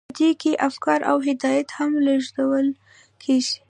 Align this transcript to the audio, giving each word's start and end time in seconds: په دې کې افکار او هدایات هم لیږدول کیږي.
په 0.07 0.13
دې 0.19 0.29
کې 0.41 0.61
افکار 0.69 0.99
او 1.09 1.17
هدایات 1.27 1.69
هم 1.77 1.91
لیږدول 2.05 2.67
کیږي. 3.21 3.55